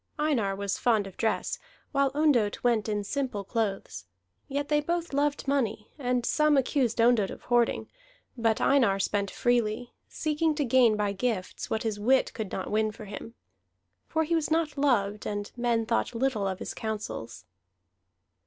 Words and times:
Einar 0.17 0.55
was 0.55 0.79
fond 0.79 1.05
of 1.05 1.15
dress, 1.15 1.59
while 1.91 2.09
Ondott 2.15 2.63
went 2.63 2.89
in 2.89 3.03
simple 3.03 3.43
clothes; 3.43 4.05
yet 4.47 4.67
they 4.67 4.81
both 4.81 5.13
loved 5.13 5.47
money, 5.47 5.91
and 5.99 6.25
some 6.25 6.57
accused 6.57 6.99
Ondott 6.99 7.29
of 7.29 7.43
hoarding, 7.43 7.87
but 8.35 8.59
Einar 8.59 8.97
spent 8.97 9.29
freely, 9.29 9.93
seeking 10.09 10.55
to 10.55 10.65
gain 10.65 10.97
by 10.97 11.13
gifts 11.13 11.69
what 11.69 11.83
his 11.83 11.99
wit 11.99 12.33
could 12.33 12.51
not 12.51 12.71
win 12.71 12.91
for 12.91 13.05
him. 13.05 13.35
For 14.07 14.23
he 14.23 14.33
was 14.33 14.49
not 14.49 14.75
loved, 14.75 15.27
and 15.27 15.51
men 15.55 15.85
thought 15.85 16.15
little 16.15 16.47
of 16.47 16.57
his 16.57 16.73
counsels. 16.73 17.45